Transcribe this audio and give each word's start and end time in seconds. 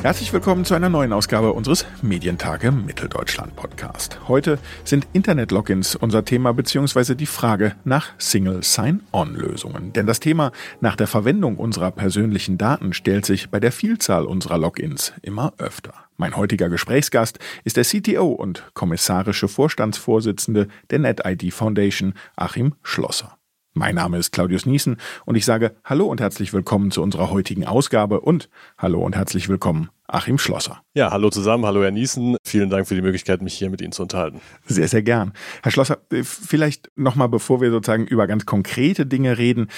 Herzlich 0.00 0.32
willkommen 0.32 0.64
zu 0.64 0.74
einer 0.74 0.88
neuen 0.88 1.12
Ausgabe 1.12 1.52
unseres 1.52 1.84
Medientage 2.02 2.70
Mitteldeutschland 2.70 3.56
Podcast. 3.56 4.20
Heute 4.28 4.60
sind 4.84 5.08
Internet-Logins 5.12 5.96
unser 5.96 6.24
Thema 6.24 6.54
beziehungsweise 6.54 7.16
die 7.16 7.26
Frage 7.26 7.74
nach 7.82 8.10
Single 8.16 8.62
Sign-On-Lösungen. 8.62 9.92
Denn 9.92 10.06
das 10.06 10.20
Thema 10.20 10.52
nach 10.80 10.94
der 10.94 11.08
Verwendung 11.08 11.56
unserer 11.56 11.90
persönlichen 11.90 12.58
Daten 12.58 12.92
stellt 12.92 13.26
sich 13.26 13.50
bei 13.50 13.58
der 13.58 13.72
Vielzahl 13.72 14.24
unserer 14.24 14.56
Logins 14.56 15.12
immer 15.20 15.52
öfter. 15.58 15.94
Mein 16.16 16.36
heutiger 16.36 16.68
Gesprächsgast 16.68 17.40
ist 17.64 17.76
der 17.76 17.84
CTO 17.84 18.28
und 18.28 18.70
kommissarische 18.74 19.48
Vorstandsvorsitzende 19.48 20.68
der 20.90 21.00
NetID 21.00 21.52
Foundation, 21.52 22.14
Achim 22.36 22.74
Schlosser. 22.84 23.37
Mein 23.74 23.94
Name 23.94 24.16
ist 24.18 24.32
Claudius 24.32 24.66
Niesen 24.66 24.96
und 25.24 25.36
ich 25.36 25.44
sage 25.44 25.76
Hallo 25.84 26.06
und 26.06 26.20
herzlich 26.20 26.52
willkommen 26.52 26.90
zu 26.90 27.02
unserer 27.02 27.30
heutigen 27.30 27.66
Ausgabe 27.66 28.20
und 28.20 28.48
Hallo 28.78 29.00
und 29.04 29.14
herzlich 29.14 29.48
willkommen, 29.48 29.90
Achim 30.06 30.38
Schlosser. 30.38 30.80
Ja, 30.94 31.10
hallo 31.12 31.28
zusammen, 31.30 31.66
hallo 31.66 31.82
Herr 31.82 31.90
Niesen. 31.90 32.36
Vielen 32.44 32.70
Dank 32.70 32.88
für 32.88 32.94
die 32.94 33.02
Möglichkeit, 33.02 33.42
mich 33.42 33.54
hier 33.54 33.70
mit 33.70 33.80
Ihnen 33.82 33.92
zu 33.92 34.02
unterhalten. 34.02 34.40
Sehr, 34.64 34.88
sehr 34.88 35.02
gern. 35.02 35.32
Herr 35.62 35.70
Schlosser, 35.70 35.98
äh, 36.10 36.24
vielleicht 36.24 36.90
nochmal, 36.96 37.28
bevor 37.28 37.60
wir 37.60 37.70
sozusagen 37.70 38.06
über 38.06 38.26
ganz 38.26 38.46
konkrete 38.46 39.04
Dinge 39.06 39.36
reden, 39.36 39.68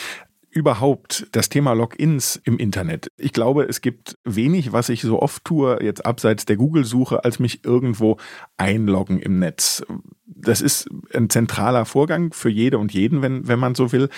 überhaupt 0.51 1.29
das 1.33 1.49
Thema 1.49 1.73
Logins 1.73 2.41
im 2.45 2.59
Internet. 2.59 3.11
Ich 3.17 3.33
glaube, 3.33 3.65
es 3.65 3.81
gibt 3.81 4.19
wenig, 4.25 4.73
was 4.73 4.89
ich 4.89 5.03
so 5.03 5.23
oft 5.23 5.45
tue, 5.45 5.83
jetzt 5.83 6.05
abseits 6.05 6.45
der 6.45 6.57
Google-Suche, 6.57 7.25
als 7.25 7.39
mich 7.39 7.65
irgendwo 7.65 8.17
einloggen 8.57 9.21
im 9.21 9.39
Netz. 9.39 9.85
Das 10.27 10.61
ist 10.61 10.89
ein 11.15 11.31
zentraler 11.31 11.85
Vorgang 11.85 12.33
für 12.33 12.49
jede 12.51 12.79
und 12.79 12.93
jeden, 12.93 13.23
wenn, 13.23 13.47
wenn 13.47 13.59
man 13.59 13.75
so 13.75 13.93
will. 13.93 14.09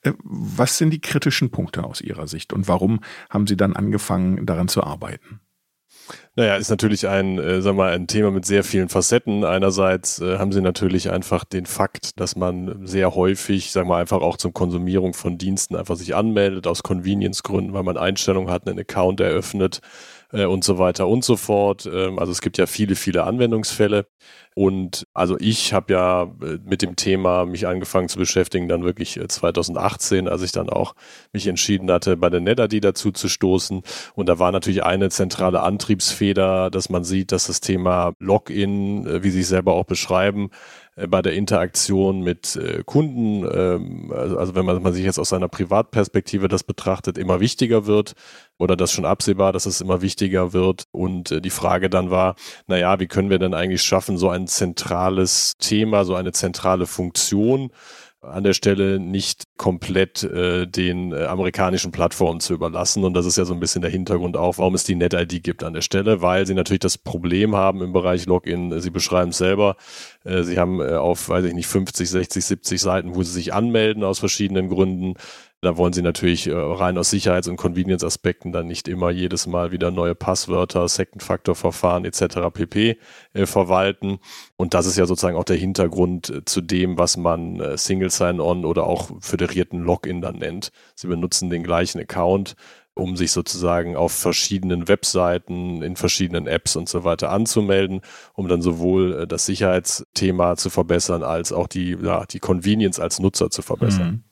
Äh, 0.00 0.12
was 0.22 0.78
sind 0.78 0.90
die 0.90 1.00
kritischen 1.00 1.50
Punkte 1.50 1.84
aus 1.84 2.00
Ihrer 2.00 2.26
Sicht 2.26 2.52
und 2.52 2.68
warum 2.68 3.00
haben 3.28 3.46
Sie 3.46 3.56
dann 3.56 3.76
angefangen, 3.76 4.46
daran 4.46 4.68
zu 4.68 4.82
arbeiten? 4.82 5.40
Naja, 6.34 6.56
ist 6.56 6.70
natürlich 6.70 7.06
ein, 7.08 7.38
äh, 7.38 7.60
sag 7.60 7.74
mal, 7.76 7.92
ein 7.92 8.06
Thema 8.06 8.30
mit 8.30 8.46
sehr 8.46 8.64
vielen 8.64 8.88
Facetten. 8.88 9.44
Einerseits 9.44 10.18
äh, 10.18 10.38
haben 10.38 10.50
sie 10.50 10.62
natürlich 10.62 11.10
einfach 11.10 11.44
den 11.44 11.66
Fakt, 11.66 12.18
dass 12.18 12.36
man 12.36 12.86
sehr 12.86 13.14
häufig, 13.14 13.70
sag 13.70 13.86
mal, 13.86 14.00
einfach 14.00 14.22
auch 14.22 14.38
zum 14.38 14.54
Konsumierung 14.54 15.12
von 15.12 15.36
Diensten 15.36 15.76
einfach 15.76 15.96
sich 15.96 16.14
anmeldet, 16.14 16.66
aus 16.66 16.82
Convenience-Gründen, 16.82 17.74
weil 17.74 17.82
man 17.82 17.98
Einstellungen 17.98 18.50
hat, 18.50 18.66
einen 18.66 18.78
Account 18.78 19.20
eröffnet 19.20 19.82
äh, 20.32 20.46
und 20.46 20.64
so 20.64 20.78
weiter 20.78 21.06
und 21.06 21.24
so 21.24 21.36
fort. 21.36 21.88
Ähm, 21.92 22.18
also 22.18 22.32
es 22.32 22.40
gibt 22.40 22.58
ja 22.58 22.66
viele, 22.66 22.96
viele 22.96 23.24
Anwendungsfälle. 23.24 24.06
Und 24.54 25.06
also 25.14 25.36
ich 25.38 25.72
habe 25.72 25.92
ja 25.92 26.22
äh, 26.24 26.58
mit 26.64 26.82
dem 26.82 26.96
Thema 26.96 27.46
mich 27.46 27.66
angefangen 27.66 28.08
zu 28.08 28.18
beschäftigen, 28.18 28.68
dann 28.68 28.84
wirklich 28.84 29.20
2018, 29.26 30.26
äh, 30.26 30.30
als 30.30 30.42
ich 30.42 30.52
dann 30.52 30.68
auch 30.68 30.94
mich 31.32 31.46
entschieden 31.46 31.90
hatte, 31.90 32.16
bei 32.16 32.28
der 32.28 32.40
NetID 32.40 32.84
dazu 32.84 33.12
zu 33.12 33.28
stoßen. 33.28 33.82
Und 34.14 34.28
da 34.28 34.38
war 34.38 34.52
natürlich 34.52 34.84
eine 34.84 35.10
zentrale 35.10 35.60
Antriebsfeder, 36.22 36.70
dass 36.70 36.88
man 36.88 37.04
sieht, 37.04 37.32
dass 37.32 37.46
das 37.46 37.60
Thema 37.60 38.12
Login, 38.18 39.06
äh, 39.06 39.22
wie 39.22 39.30
Sie 39.30 39.40
es 39.40 39.48
selber 39.48 39.74
auch 39.74 39.84
beschreiben, 39.84 40.50
bei 41.08 41.22
der 41.22 41.32
Interaktion 41.32 42.20
mit 42.20 42.60
Kunden, 42.84 43.48
ähm, 43.50 44.12
also, 44.14 44.36
also 44.36 44.54
wenn 44.54 44.66
man, 44.66 44.92
sich 44.92 45.06
jetzt 45.06 45.18
aus 45.18 45.30
seiner 45.30 45.48
Privatperspektive 45.48 46.48
das 46.48 46.64
betrachtet, 46.64 47.16
immer 47.16 47.40
wichtiger 47.40 47.86
wird 47.86 48.12
oder 48.58 48.76
das 48.76 48.92
schon 48.92 49.06
absehbar, 49.06 49.54
dass 49.54 49.64
es 49.64 49.80
immer 49.80 50.02
wichtiger 50.02 50.52
wird. 50.52 50.84
Und 50.92 51.42
die 51.42 51.50
Frage 51.50 51.88
dann 51.88 52.10
war, 52.10 52.34
naja, 52.66 53.00
wie 53.00 53.06
können 53.06 53.30
wir 53.30 53.38
denn 53.38 53.54
eigentlich 53.54 53.82
schaffen, 53.82 54.18
so 54.18 54.28
ein 54.28 54.46
zentrales 54.46 55.54
Thema, 55.58 56.04
so 56.04 56.14
eine 56.14 56.32
zentrale 56.32 56.84
Funktion 56.84 57.70
an 58.22 58.44
der 58.44 58.52
Stelle 58.52 59.00
nicht 59.00 59.44
komplett 59.56 60.22
äh, 60.22 60.66
den 60.66 61.12
äh, 61.12 61.24
amerikanischen 61.24 61.90
Plattformen 61.90 62.40
zu 62.40 62.54
überlassen. 62.54 63.04
Und 63.04 63.14
das 63.14 63.26
ist 63.26 63.36
ja 63.36 63.44
so 63.44 63.52
ein 63.52 63.60
bisschen 63.60 63.82
der 63.82 63.90
Hintergrund 63.90 64.36
auch, 64.36 64.58
warum 64.58 64.74
es 64.74 64.84
die 64.84 64.94
NetID 64.94 65.42
gibt 65.42 65.64
an 65.64 65.72
der 65.74 65.82
Stelle, 65.82 66.22
weil 66.22 66.46
sie 66.46 66.54
natürlich 66.54 66.80
das 66.80 66.98
Problem 66.98 67.56
haben 67.56 67.82
im 67.82 67.92
Bereich 67.92 68.26
Login. 68.26 68.80
Sie 68.80 68.90
beschreiben 68.90 69.30
es 69.30 69.38
selber. 69.38 69.76
Äh, 70.24 70.44
sie 70.44 70.58
haben 70.58 70.80
äh, 70.80 70.94
auf, 70.94 71.28
weiß 71.28 71.44
ich 71.46 71.54
nicht, 71.54 71.66
50, 71.66 72.08
60, 72.08 72.44
70 72.44 72.80
Seiten, 72.80 73.14
wo 73.16 73.22
sie 73.24 73.32
sich 73.32 73.52
anmelden 73.52 74.04
aus 74.04 74.20
verschiedenen 74.20 74.68
Gründen. 74.68 75.14
Da 75.64 75.76
wollen 75.76 75.92
sie 75.92 76.02
natürlich 76.02 76.48
äh, 76.48 76.54
rein 76.54 76.98
aus 76.98 77.10
Sicherheits- 77.10 77.46
und 77.46 77.56
Convenience-Aspekten 77.56 78.50
dann 78.50 78.66
nicht 78.66 78.88
immer 78.88 79.10
jedes 79.10 79.46
Mal 79.46 79.70
wieder 79.70 79.92
neue 79.92 80.16
Passwörter, 80.16 80.88
Second-Factor-Verfahren 80.88 82.04
etc. 82.04 82.50
pp. 82.52 82.98
Äh, 83.32 83.46
verwalten. 83.46 84.18
Und 84.56 84.74
das 84.74 84.86
ist 84.86 84.98
ja 84.98 85.06
sozusagen 85.06 85.36
auch 85.36 85.44
der 85.44 85.56
Hintergrund 85.56 86.30
äh, 86.30 86.44
zu 86.44 86.62
dem, 86.62 86.98
was 86.98 87.16
man 87.16 87.62
Single 87.76 88.10
Sign-On 88.10 88.64
oder 88.64 88.88
auch 88.88 89.12
föderierten 89.20 89.84
Login 89.84 90.20
dann 90.20 90.38
nennt. 90.38 90.72
Sie 90.96 91.06
benutzen 91.06 91.48
den 91.48 91.62
gleichen 91.62 92.00
Account 92.00 92.56
um 92.94 93.16
sich 93.16 93.32
sozusagen 93.32 93.96
auf 93.96 94.12
verschiedenen 94.12 94.86
Webseiten, 94.86 95.80
in 95.82 95.96
verschiedenen 95.96 96.46
Apps 96.46 96.76
und 96.76 96.90
so 96.90 97.04
weiter 97.04 97.30
anzumelden, 97.30 98.02
um 98.34 98.48
dann 98.48 98.60
sowohl 98.60 99.26
das 99.26 99.46
Sicherheitsthema 99.46 100.56
zu 100.56 100.68
verbessern, 100.68 101.22
als 101.22 101.52
auch 101.52 101.68
die, 101.68 101.96
ja, 102.02 102.26
die 102.26 102.38
Convenience 102.38 103.00
als 103.00 103.18
Nutzer 103.18 103.48
zu 103.48 103.62
verbessern. 103.62 104.10
Mhm. 104.10 104.31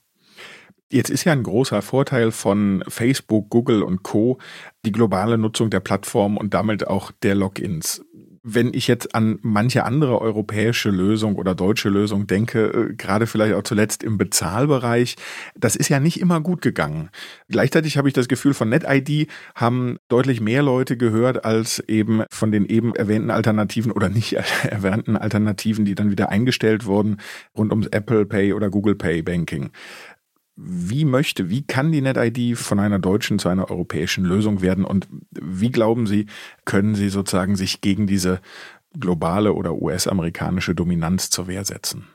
Jetzt 0.93 1.11
ist 1.11 1.23
ja 1.23 1.33
ein 1.33 1.45
großer 1.45 1.83
Vorteil 1.83 2.33
von 2.33 2.83
Facebook, 2.89 3.49
Google 3.49 3.85
und 3.85 4.03
Co. 4.03 4.39
die 4.85 4.91
globale 4.91 5.39
Nutzung 5.39 5.71
der 5.71 5.79
Plattform 5.79 6.37
und 6.37 6.53
damit 6.53 6.89
auch 6.89 7.13
der 7.23 7.37
Logins. 7.37 8.05
Wenn 8.43 8.73
ich 8.75 8.89
jetzt 8.89 9.15
an 9.15 9.39
manche 9.43 9.85
andere 9.85 10.21
europäische 10.21 10.91
Lösung 10.91 11.37
oder 11.37 11.55
deutsche 11.55 11.91
Lösung 11.91 12.27
denke, 12.27 12.65
äh, 12.91 12.95
gerade 12.95 13.29
vielleicht 13.29 13.55
auch 13.55 13.63
zuletzt 13.63 14.03
im 14.03 14.19
Bezahlbereich, 14.19 15.15
das 15.55 15.77
ist 15.77 15.91
ja 15.91 16.01
nicht 16.01 16.19
immer 16.19 16.41
gut 16.41 16.61
gegangen. 16.61 17.11
Gleichzeitig 17.49 17.97
habe 17.97 18.09
ich 18.09 18.15
das 18.15 18.27
Gefühl, 18.27 18.55
von 18.55 18.71
NetID 18.71 19.29
haben 19.55 19.99
deutlich 20.09 20.41
mehr 20.41 20.63
Leute 20.63 20.97
gehört 20.97 21.45
als 21.45 21.79
eben 21.87 22.25
von 22.31 22.51
den 22.51 22.65
eben 22.65 22.97
erwähnten 22.97 23.31
Alternativen 23.31 23.93
oder 23.93 24.09
nicht 24.09 24.33
erwähnten 24.65 25.17
Alternativen, 25.17 25.85
die 25.85 25.95
dann 25.95 26.11
wieder 26.11 26.31
eingestellt 26.31 26.85
wurden 26.87 27.19
rund 27.57 27.71
ums 27.71 27.87
Apple 27.89 28.27
Pay 28.27 28.55
oder 28.55 28.71
Google 28.71 28.97
Pay 28.97 29.23
Banking 29.23 29.71
wie 30.63 31.05
möchte, 31.05 31.49
wie 31.49 31.63
kann 31.63 31.93
die 31.93 32.01
NetID 32.01 32.59
von 32.59 32.79
einer 32.79 32.99
deutschen 32.99 33.39
zu 33.39 33.49
einer 33.49 33.71
europäischen 33.71 34.25
Lösung 34.25 34.61
werden 34.61 34.85
und 34.85 35.09
wie 35.31 35.71
glauben 35.71 36.07
Sie, 36.07 36.27
können 36.65 36.95
Sie 36.95 37.09
sozusagen 37.09 37.57
sich 37.57 37.81
gegen 37.81 38.07
diese 38.07 38.41
globale 38.99 39.53
oder 39.55 39.75
US-amerikanische 39.75 40.75
Dominanz 40.75 41.31
zur 41.31 41.47
Wehr 41.47 41.65
setzen? 41.65 42.07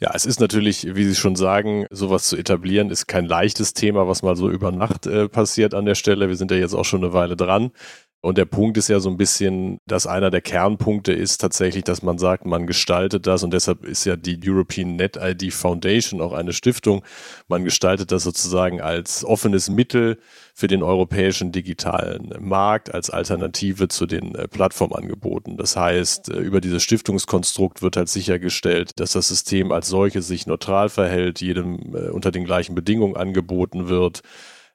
Ja, 0.00 0.12
es 0.14 0.26
ist 0.26 0.38
natürlich, 0.38 0.94
wie 0.94 1.04
Sie 1.04 1.16
schon 1.16 1.34
sagen, 1.34 1.86
sowas 1.90 2.28
zu 2.28 2.36
etablieren, 2.36 2.90
ist 2.90 3.08
kein 3.08 3.24
leichtes 3.24 3.74
Thema, 3.74 4.06
was 4.06 4.22
mal 4.22 4.36
so 4.36 4.48
über 4.48 4.70
Nacht 4.70 5.06
äh, 5.06 5.28
passiert 5.28 5.74
an 5.74 5.86
der 5.86 5.96
Stelle. 5.96 6.28
Wir 6.28 6.36
sind 6.36 6.52
ja 6.52 6.56
jetzt 6.56 6.74
auch 6.74 6.84
schon 6.84 7.02
eine 7.02 7.12
Weile 7.12 7.36
dran. 7.36 7.72
Und 8.20 8.36
der 8.36 8.46
Punkt 8.46 8.76
ist 8.76 8.88
ja 8.88 8.98
so 8.98 9.10
ein 9.10 9.16
bisschen, 9.16 9.78
dass 9.86 10.08
einer 10.08 10.30
der 10.30 10.40
Kernpunkte 10.40 11.12
ist 11.12 11.38
tatsächlich, 11.38 11.84
dass 11.84 12.02
man 12.02 12.18
sagt, 12.18 12.46
man 12.46 12.66
gestaltet 12.66 13.28
das 13.28 13.44
und 13.44 13.52
deshalb 13.52 13.84
ist 13.84 14.04
ja 14.06 14.16
die 14.16 14.40
European 14.44 14.96
Net 14.96 15.16
ID 15.16 15.52
Foundation 15.52 16.20
auch 16.20 16.32
eine 16.32 16.52
Stiftung. 16.52 17.04
Man 17.46 17.64
gestaltet 17.64 18.10
das 18.10 18.24
sozusagen 18.24 18.80
als 18.80 19.24
offenes 19.24 19.70
Mittel 19.70 20.18
für 20.52 20.66
den 20.66 20.82
europäischen 20.82 21.52
digitalen 21.52 22.34
Markt, 22.40 22.92
als 22.92 23.08
Alternative 23.08 23.86
zu 23.86 24.06
den 24.06 24.34
äh, 24.34 24.48
Plattformangeboten. 24.48 25.56
Das 25.56 25.76
heißt, 25.76 26.30
äh, 26.30 26.38
über 26.38 26.60
dieses 26.60 26.82
Stiftungskonstrukt 26.82 27.82
wird 27.82 27.96
halt 27.96 28.08
sichergestellt, 28.08 28.98
dass 28.98 29.12
das 29.12 29.28
System 29.28 29.70
als 29.70 29.86
solches 29.86 30.26
sich 30.26 30.48
neutral 30.48 30.88
verhält, 30.88 31.40
jedem 31.40 31.94
äh, 31.94 32.08
unter 32.08 32.32
den 32.32 32.44
gleichen 32.44 32.74
Bedingungen 32.74 33.16
angeboten 33.16 33.88
wird 33.88 34.22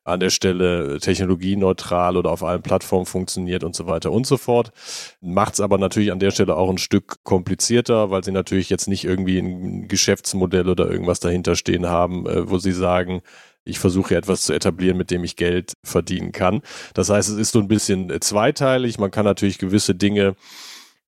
an 0.03 0.19
der 0.19 0.29
Stelle 0.29 0.99
technologieneutral 0.99 2.17
oder 2.17 2.31
auf 2.31 2.43
allen 2.43 2.61
Plattformen 2.61 3.05
funktioniert 3.05 3.63
und 3.63 3.75
so 3.75 3.87
weiter 3.87 4.11
und 4.11 4.27
so 4.27 4.37
fort. 4.37 4.71
Macht 5.21 5.53
es 5.53 5.61
aber 5.61 5.77
natürlich 5.77 6.11
an 6.11 6.19
der 6.19 6.31
Stelle 6.31 6.55
auch 6.55 6.69
ein 6.69 6.77
Stück 6.77 7.23
komplizierter, 7.23 8.11
weil 8.11 8.23
sie 8.23 8.31
natürlich 8.31 8.69
jetzt 8.69 8.87
nicht 8.87 9.05
irgendwie 9.05 9.37
ein 9.37 9.87
Geschäftsmodell 9.87 10.67
oder 10.67 10.89
irgendwas 10.89 11.19
dahinter 11.19 11.55
stehen 11.55 11.87
haben, 11.87 12.25
äh, 12.27 12.49
wo 12.49 12.57
sie 12.57 12.73
sagen, 12.73 13.21
ich 13.65 13.79
versuche 13.79 14.15
etwas 14.15 14.43
zu 14.43 14.53
etablieren, 14.53 14.97
mit 14.97 15.09
dem 15.09 15.23
ich 15.23 15.37
Geld 15.37 15.73
verdienen 15.83 16.33
kann. 16.33 16.61
Das 16.93 17.09
heißt, 17.09 17.29
es 17.29 17.37
ist 17.37 17.51
so 17.51 17.59
ein 17.59 17.69
bisschen 17.69 18.11
zweiteilig. 18.19 18.99
Man 18.99 19.11
kann 19.11 19.23
natürlich 19.25 19.57
gewisse 19.57 19.95
Dinge 19.95 20.35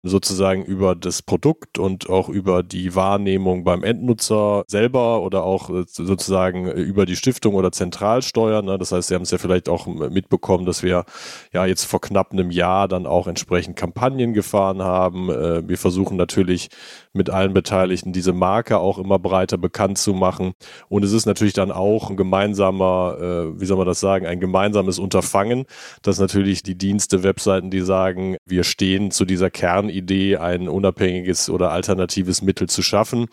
sozusagen 0.08 0.64
über 0.64 0.96
das 0.96 1.24
Produkt 1.24 1.80
und 1.80 2.10
auch 2.10 2.30
über 2.30 2.62
die 2.62 2.94
Wahrnehmung 2.94 3.64
beim 3.64 3.84
Endnutzer 3.84 4.64
selber 4.68 5.22
oder 5.22 5.44
auch 5.44 5.70
äh, 5.72 5.84
sozusagen 5.88 6.72
über 6.72 7.06
die 7.06 7.16
Stiftung 7.16 7.56
oder 7.56 7.72
Zentralsteuer. 7.72 8.62
Ne? 8.62 8.78
Das 8.78 8.92
heißt, 8.92 9.08
Sie 9.08 9.16
haben 9.16 9.24
es 9.24 9.32
ja 9.32 9.40
vielleicht 9.40 9.68
auch 9.68 9.88
mitbekommen, 9.88 10.66
dass 10.66 10.84
wir 10.84 11.06
ja 11.52 11.66
jetzt 11.66 11.86
vor 11.86 12.02
knapp 12.02 12.32
einem 12.32 12.52
Jahr 12.52 12.88
dann 12.88 13.08
auch 13.08 13.28
entsprechend 13.28 13.76
Kampagnen 13.76 14.34
gefahren 14.34 14.84
haben. 14.84 15.30
Äh, 15.30 15.68
wir 15.68 15.78
versuchen 15.78 16.18
natürlich 16.18 16.70
mit 17.14 17.30
allen 17.30 17.54
Beteiligten 17.54 18.14
diese 18.14 18.34
Marke 18.34 18.78
auch 18.78 19.00
immer 19.00 19.18
breiter 19.18 19.58
bekannt 19.58 19.98
zu 19.98 20.14
machen. 20.14 20.54
Und 20.88 21.04
es 21.04 21.14
ist 21.14 21.26
natürlich 21.26 21.54
dann 21.54 21.72
auch 21.72 22.12
ein 22.12 22.18
gemeinsamer, 22.18 23.18
äh, 23.20 23.60
wie 23.60 23.66
soll 23.66 23.78
man 23.78 23.88
das 23.88 24.00
sagen, 24.00 24.28
ein 24.28 24.40
gemeinsames 24.40 25.00
Unterfangen, 25.00 25.66
dass 26.04 26.20
natürlich 26.20 26.62
die 26.62 26.78
Dienste, 26.78 27.24
Webseiten, 27.24 27.72
die 27.72 27.82
sagen, 27.82 28.38
wir 28.46 28.64
stehen 28.64 29.10
zu 29.10 29.26
dieser 29.26 29.50
Kern 29.50 29.90
Idee, 29.96 30.38
ein 30.38 30.68
unabhängiges 30.68 31.50
oder 31.50 31.72
alternatives 31.72 32.42
Mittel 32.42 32.70
zu 32.70 32.82
schaffen, 32.82 33.28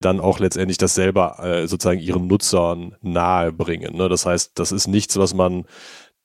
dann 0.00 0.20
auch 0.20 0.38
letztendlich 0.38 0.78
das 0.78 0.94
selber 0.94 1.38
äh, 1.42 1.66
sozusagen 1.66 2.00
ihren 2.00 2.26
Nutzern 2.26 2.96
nahe 3.00 3.52
bringen. 3.52 3.96
Ne? 3.96 4.08
Das 4.08 4.26
heißt, 4.26 4.58
das 4.58 4.72
ist 4.72 4.86
nichts, 4.86 5.16
was 5.16 5.34
man 5.34 5.64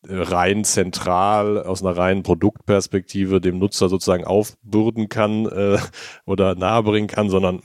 äh, 0.07 0.15
rein 0.15 0.63
zentral 0.63 1.63
aus 1.63 1.83
einer 1.83 1.95
reinen 1.95 2.23
Produktperspektive 2.23 3.39
dem 3.39 3.59
Nutzer 3.59 3.89
sozusagen 3.89 4.25
aufbürden 4.25 5.09
kann 5.09 5.45
äh, 5.45 5.77
oder 6.25 6.55
nahebringen 6.55 7.07
kann, 7.07 7.29
sondern 7.29 7.61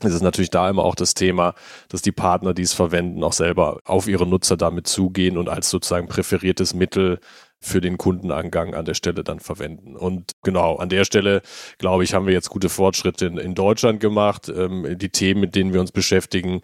es 0.00 0.12
ist 0.12 0.22
natürlich 0.22 0.50
da 0.50 0.68
immer 0.68 0.84
auch 0.84 0.94
das 0.94 1.14
Thema, 1.14 1.54
dass 1.88 2.02
die 2.02 2.12
Partner, 2.12 2.52
die 2.52 2.62
es 2.62 2.74
verwenden, 2.74 3.24
auch 3.24 3.32
selber 3.32 3.80
auf 3.84 4.08
ihre 4.08 4.26
Nutzer 4.26 4.56
damit 4.56 4.86
zugehen 4.86 5.38
und 5.38 5.48
als 5.48 5.70
sozusagen 5.70 6.06
präferiertes 6.06 6.74
Mittel 6.74 7.18
für 7.66 7.80
den 7.80 7.98
Kundenangang 7.98 8.74
an 8.74 8.84
der 8.84 8.94
Stelle 8.94 9.24
dann 9.24 9.40
verwenden. 9.40 9.96
Und 9.96 10.32
genau, 10.42 10.76
an 10.76 10.88
der 10.88 11.04
Stelle, 11.04 11.42
glaube 11.78 12.04
ich, 12.04 12.14
haben 12.14 12.26
wir 12.26 12.32
jetzt 12.32 12.50
gute 12.50 12.68
Fortschritte 12.68 13.26
in, 13.26 13.38
in 13.38 13.54
Deutschland 13.54 14.00
gemacht. 14.00 14.48
Ähm, 14.48 14.96
die 14.98 15.10
Themen, 15.10 15.40
mit 15.40 15.54
denen 15.54 15.72
wir 15.72 15.80
uns 15.80 15.92
beschäftigen, 15.92 16.62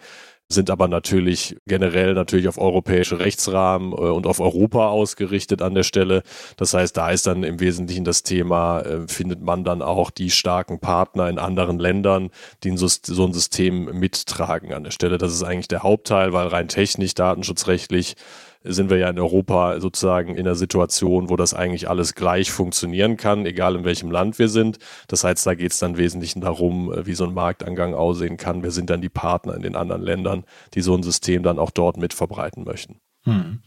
sind 0.52 0.70
aber 0.70 0.86
natürlich 0.86 1.56
generell 1.66 2.14
natürlich 2.14 2.46
auf 2.46 2.58
europäische 2.58 3.18
Rechtsrahmen 3.18 3.92
äh, 3.92 3.96
und 3.96 4.26
auf 4.26 4.40
Europa 4.40 4.88
ausgerichtet 4.88 5.62
an 5.62 5.74
der 5.74 5.82
Stelle. 5.82 6.22
Das 6.56 6.74
heißt, 6.74 6.96
da 6.96 7.10
ist 7.10 7.26
dann 7.26 7.42
im 7.42 7.58
Wesentlichen 7.60 8.04
das 8.04 8.22
Thema, 8.22 8.80
äh, 8.80 9.08
findet 9.08 9.42
man 9.42 9.64
dann 9.64 9.82
auch 9.82 10.10
die 10.10 10.30
starken 10.30 10.78
Partner 10.78 11.28
in 11.28 11.38
anderen 11.38 11.78
Ländern, 11.78 12.30
die 12.62 12.76
so, 12.76 12.86
so 12.86 13.26
ein 13.26 13.32
System 13.32 13.98
mittragen 13.98 14.72
an 14.72 14.84
der 14.84 14.90
Stelle. 14.90 15.18
Das 15.18 15.32
ist 15.32 15.42
eigentlich 15.42 15.68
der 15.68 15.82
Hauptteil, 15.82 16.32
weil 16.32 16.48
rein 16.48 16.68
technisch, 16.68 17.14
datenschutzrechtlich 17.14 18.14
sind 18.64 18.90
wir 18.90 18.98
ja 18.98 19.08
in 19.08 19.18
Europa 19.18 19.80
sozusagen 19.80 20.36
in 20.36 20.46
einer 20.46 20.54
Situation, 20.54 21.28
wo 21.28 21.36
das 21.36 21.54
eigentlich 21.54 21.88
alles 21.88 22.14
gleich 22.14 22.50
funktionieren 22.50 23.16
kann, 23.16 23.46
egal 23.46 23.76
in 23.76 23.84
welchem 23.84 24.10
Land 24.10 24.38
wir 24.38 24.48
sind. 24.48 24.78
Das 25.08 25.24
heißt, 25.24 25.46
da 25.46 25.54
geht 25.54 25.72
es 25.72 25.78
dann 25.78 25.92
im 25.92 25.98
Wesentlichen 25.98 26.40
darum, 26.40 26.92
äh, 26.92 27.06
wie 27.06 27.14
so 27.14 27.24
ein 27.24 27.34
Marktangang 27.34 27.94
aussehen 27.94 28.36
kann. 28.36 28.62
Wer 28.62 28.70
sind 28.70 28.90
dann 28.90 29.00
die 29.00 29.08
Partner 29.08 29.54
in 29.54 29.62
den 29.62 29.76
anderen 29.76 30.02
Ländern, 30.02 30.44
die 30.74 30.80
so 30.80 30.94
ein 30.94 31.02
System 31.02 31.42
dann 31.42 31.58
auch 31.58 31.70
dort 31.70 31.96
mit 31.96 32.14
verbreiten 32.14 32.64
möchten. 32.64 33.00
Hm. 33.24 33.60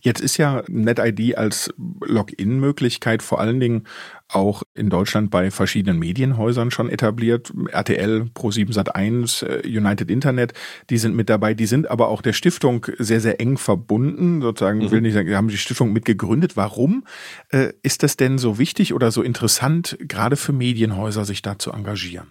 Jetzt 0.00 0.20
ist 0.20 0.36
ja 0.36 0.62
NetID 0.68 1.36
als 1.36 1.74
Login-Möglichkeit 2.00 3.22
vor 3.22 3.40
allen 3.40 3.58
Dingen 3.58 3.84
auch 4.28 4.62
in 4.74 4.88
Deutschland 4.88 5.30
bei 5.30 5.50
verschiedenen 5.50 5.98
Medienhäusern 5.98 6.70
schon 6.70 6.88
etabliert. 6.88 7.52
RTL, 7.72 8.30
Pro7 8.34 8.72
Sat1, 8.72 9.44
äh, 9.44 9.66
United 9.66 10.10
Internet, 10.10 10.52
die 10.90 10.98
sind 10.98 11.16
mit 11.16 11.28
dabei. 11.28 11.54
Die 11.54 11.66
sind 11.66 11.90
aber 11.90 12.08
auch 12.08 12.22
der 12.22 12.32
Stiftung 12.32 12.86
sehr, 12.98 13.20
sehr 13.20 13.40
eng 13.40 13.58
verbunden. 13.58 14.40
Sozusagen, 14.42 14.78
mhm. 14.78 14.90
will 14.92 15.00
nicht 15.00 15.14
sagen, 15.14 15.34
haben 15.34 15.48
die 15.48 15.58
Stiftung 15.58 15.92
mitgegründet. 15.92 16.56
Warum 16.56 17.04
äh, 17.48 17.72
ist 17.82 18.04
das 18.04 18.16
denn 18.16 18.38
so 18.38 18.58
wichtig 18.58 18.94
oder 18.94 19.10
so 19.10 19.22
interessant, 19.22 19.98
gerade 20.00 20.36
für 20.36 20.52
Medienhäuser 20.52 21.24
sich 21.24 21.42
da 21.42 21.58
zu 21.58 21.72
engagieren? 21.72 22.28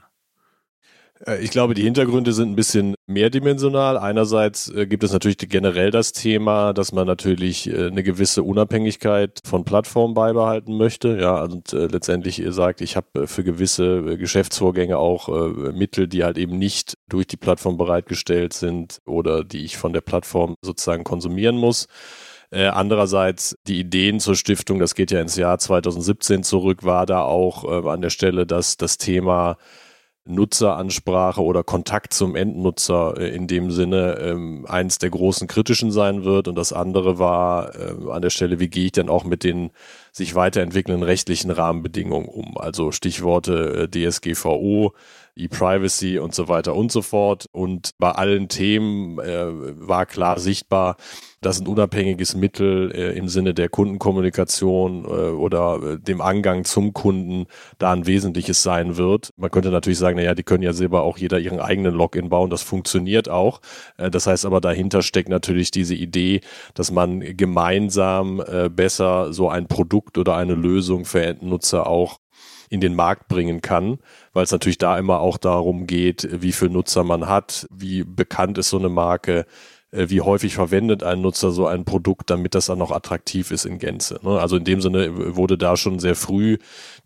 Äh, 1.25 1.39
ich 1.44 1.51
glaube, 1.51 1.74
die 1.74 1.83
Hintergründe 1.83 2.33
sind 2.33 2.51
ein 2.51 2.56
bisschen 2.56 2.95
mehrdimensional. 3.07 3.98
Einerseits 3.98 4.69
äh, 4.69 4.88
gibt 4.88 5.04
es 5.04 5.12
natürlich 5.12 5.38
generell 5.38 5.92
das 5.92 6.12
Thema, 6.12 6.74
dass 6.74 6.92
man 6.92 7.07
natürlich 7.07 7.69
äh, 7.69 7.88
eine 7.88 8.04
gewisse 8.04 8.44
Unabhängigkeit 8.44 9.39
von 9.44 9.66
Plattformen 9.66 10.13
beibehalten 10.13 10.77
möchte. 10.77 11.19
Ja, 11.19 11.44
und 11.44 11.71
letztendlich 11.71 12.42
sagt, 12.50 12.81
ich 12.81 12.95
habe 12.95 13.27
für 13.27 13.44
gewisse 13.44 14.18
Geschäftsvorgänge 14.18 14.98
auch 14.98 15.27
Mittel, 15.74 16.07
die 16.07 16.24
halt 16.24 16.38
eben 16.38 16.57
nicht 16.57 16.98
durch 17.07 17.27
die 17.27 17.38
Plattform 17.38 17.77
bereitgestellt 17.77 18.54
sind 18.54 19.00
oder 19.06 19.44
die 19.44 19.65
ich 19.65 19.77
von 19.77 19.94
der 19.94 20.01
Plattform 20.01 20.56
sozusagen 20.62 21.04
konsumieren 21.04 21.57
muss. 21.57 21.88
Andererseits 22.51 23.56
die 23.68 23.80
Ideen 23.80 24.19
zur 24.19 24.36
Stiftung, 24.36 24.80
das 24.80 24.95
geht 24.95 25.12
ja 25.12 25.22
ins 25.22 25.36
Jahr 25.36 25.60
2017 25.60 26.44
zurück, 26.44 26.83
war 26.83 27.06
da 27.06 27.22
auch 27.22 27.63
an 27.86 28.01
der 28.01 28.10
Stelle, 28.10 28.45
dass 28.45 28.77
das 28.77 28.98
Thema 28.98 29.57
Nutzeransprache 30.30 31.42
oder 31.42 31.64
Kontakt 31.64 32.14
zum 32.14 32.36
Endnutzer 32.36 33.16
äh, 33.18 33.36
in 33.36 33.48
dem 33.48 33.72
Sinne 33.72 34.18
ähm, 34.22 34.66
eins 34.68 35.00
der 35.00 35.10
großen 35.10 35.48
kritischen 35.48 35.92
sein 35.92 36.24
wird. 36.24 36.48
Und 36.48 36.56
das 36.56 36.72
andere 36.72 37.20
war 37.20 37.76
äh, 37.76 38.12
an 38.12 38.22
der 38.22 38.30
Stelle, 38.30 38.60
wie 38.60 38.70
gehe 38.70 38.86
ich 38.86 38.92
dann 38.92 39.10
auch 39.10 39.24
mit 39.24 39.44
den 39.44 39.72
sich 40.12 40.36
weiterentwickelnden 40.36 41.04
rechtlichen 41.04 41.52
Rahmenbedingungen 41.52 42.28
um? 42.28 42.58
Also 42.58 42.92
Stichworte 42.92 43.90
äh, 43.94 44.10
DSGVO, 44.10 44.94
E-Privacy 45.39 46.19
und 46.19 46.36
so 46.36 46.47
weiter 46.47 46.75
und 46.75 46.91
so 46.91 47.01
fort. 47.01 47.45
Und 47.51 47.91
bei 47.97 48.12
allen 48.12 48.50
Themen 48.50 49.19
äh, 49.19 49.47
war 49.88 50.06
klar 50.06 50.39
sichtbar, 50.39 50.97
dass 51.41 51.59
ein 51.59 51.68
unabhängiges 51.68 52.36
Mittel 52.36 52.91
äh, 52.94 53.18
im 53.18 53.27
Sinne 53.27 53.53
der 53.53 53.69
Kundenkommunikation 53.69 55.06
äh, 55.06 55.07
oder 55.07 55.81
äh, 55.81 56.00
dem 56.00 56.21
Angang 56.21 56.65
zum 56.65 56.94
Kunden 56.94 57.45
da 57.77 57.94
ein 57.94 58.06
wesentliches 58.06 58.62
sein 58.63 58.97
wird. 58.97 59.30
Man 59.38 59.50
könnte 59.50 59.69
natürlich 59.69 60.00
sagen, 60.00 60.18
naja, 60.18 60.36
die 60.36 60.44
können 60.44 60.63
ja 60.63 60.74
selber 60.74 61.03
auch 61.03 61.18
jeder 61.18 61.39
ihren 61.39 61.59
eigenen 61.59 61.94
Login 61.94 62.30
bauen. 62.30 62.50
Das 62.50 62.62
funktioniert 62.62 63.30
auch. 63.30 63.62
Äh, 63.97 64.12
das 64.12 64.27
heißt 64.27 64.45
aber, 64.45 64.59
dahinter 64.62 65.01
steckt 65.01 65.30
natürlich 65.30 65.71
diese 65.71 65.95
Idee, 65.95 66.41
dass 66.74 66.91
man 66.91 67.21
gemeinsam 67.38 68.41
äh, 68.45 68.69
besser 68.69 69.31
so 69.31 69.50
ein 69.50 69.68
Produkt 69.68 70.18
oder 70.18 70.36
eine 70.36 70.56
Lösung 70.56 71.06
für 71.06 71.24
Endnutzer 71.24 71.88
auch 71.88 72.19
in 72.69 72.81
den 72.81 72.95
Markt 72.95 73.27
bringen 73.27 73.62
kann, 73.62 74.00
weil 74.33 74.44
es 74.44 74.51
natürlich 74.51 74.77
da 74.77 74.98
immer 74.98 75.19
auch 75.19 75.38
darum 75.38 75.88
geht, 75.88 76.27
wie 76.31 76.51
viele 76.51 76.71
Nutzer 76.71 77.04
man 77.04 77.27
hat, 77.27 77.68
wie 77.71 78.04
bekannt 78.04 78.57
ist 78.57 78.69
so 78.69 78.77
eine 78.77 78.89
Marke, 78.89 79.45
äh, 79.92 80.10
wie 80.10 80.21
häufig 80.21 80.54
verwendet 80.54 81.04
ein 81.04 81.21
Nutzer 81.21 81.51
so 81.51 81.66
ein 81.66 81.83
Produkt, 81.83 82.30
damit 82.30 82.54
das 82.54 82.68
dann 82.68 82.77
noch 82.77 82.92
attraktiv 82.92 83.51
ist 83.51 83.66
in 83.66 83.80
Gänze. 83.80 84.19
Ne? 84.24 84.39
Also 84.39 84.57
in 84.57 84.63
dem 84.63 84.81
Sinne 84.81 85.36
wurde 85.36 85.57
da 85.57 85.77
schon 85.77 86.00
sehr 86.00 86.16
früh 86.16 86.57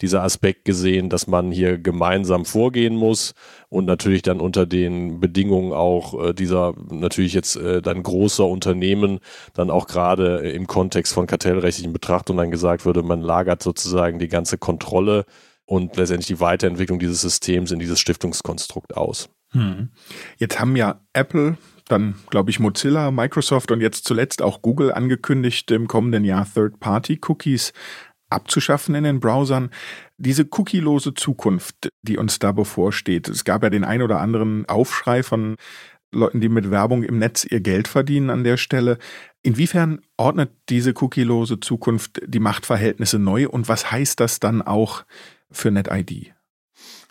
dieser 0.02 0.24
Aspekt 0.24 0.66
gesehen, 0.66 1.10
dass 1.10 1.28
man 1.28 1.52
hier 1.52 1.78
gemeinsam 1.78 2.46
vorgehen 2.46 2.96
muss 2.96 3.36
und 3.70 3.86
natürlich 3.86 4.22
dann 4.22 4.42
unter 4.42 4.66
den 4.66 5.20
Bedingungen 5.22 5.72
auch 5.72 6.30
äh, 6.30 6.34
dieser 6.34 6.74
natürlich 6.92 7.34
jetzt 7.34 7.56
äh, 7.56 7.82
dann 7.82 8.04
großer 8.04 8.46
Unternehmen 8.46 9.20
dann 9.54 9.70
auch 9.70 9.88
gerade 9.88 10.40
im 10.50 10.68
Kontext 10.68 11.14
von 11.14 11.28
kartellrechtlichen 11.28 11.94
Betrachtungen 11.94 12.40
dann 12.40 12.52
gesagt 12.52 12.86
würde, 12.86 13.02
man 13.04 13.22
lagert 13.22 13.64
sozusagen 13.64 14.20
die 14.20 14.28
ganze 14.28 14.58
Kontrolle 14.58 15.26
und 15.66 15.96
letztendlich 15.96 16.28
die 16.28 16.40
Weiterentwicklung 16.40 17.00
dieses 17.00 17.22
Systems 17.22 17.72
in 17.72 17.80
dieses 17.80 18.00
Stiftungskonstrukt 18.00 18.96
aus. 18.98 19.30
Hm. 19.52 19.90
Jetzt 20.38 20.60
haben 20.60 20.76
ja 20.76 21.02
Apple, 21.14 21.58
dann 21.88 22.16
glaube 22.30 22.50
ich 22.50 22.60
Mozilla, 22.60 23.12
Microsoft 23.12 23.72
und 23.72 23.82
jetzt 23.82 24.06
zuletzt 24.06 24.42
auch 24.42 24.62
Google 24.62 24.92
angekündigt, 24.92 25.70
im 25.72 25.88
kommenden 25.88 26.26
Jahr 26.26 26.48
Third-Party-Cookies 26.52 27.74
abzuschaffen 28.30 28.96
in 28.96 29.04
den 29.04 29.20
Browsern. 29.20 29.70
Diese 30.18 30.48
cookielose 30.52 31.14
Zukunft, 31.14 31.90
die 32.02 32.18
uns 32.18 32.40
da 32.40 32.52
bevorsteht. 32.52 33.30
Es 33.30 33.44
gab 33.44 33.64
ja 33.64 33.70
den 33.70 33.84
ein 33.84 34.02
oder 34.02 34.20
anderen 34.20 34.68
Aufschrei 34.68 35.22
von 35.24 35.56
Leuten, 36.12 36.42
die 36.42 36.50
mit 36.50 36.72
Werbung 36.72 37.04
im 37.04 37.18
Netz 37.18 37.46
ihr 37.46 37.60
Geld 37.60 37.88
verdienen 37.88 38.30
an 38.30 38.44
der 38.44 38.58
Stelle. 38.58 38.98
Inwiefern 39.42 40.02
ordnet 40.18 40.52
diese 40.70 40.94
cookielose 40.96 41.60
Zukunft 41.60 42.22
die 42.26 42.40
Machtverhältnisse 42.40 43.20
neu 43.20 43.50
und 43.50 43.68
was 43.68 43.92
heißt 43.92 44.20
das 44.20 44.40
dann 44.40 44.62
auch 44.62 45.04
für 45.54 45.72
NetID? 45.72 46.34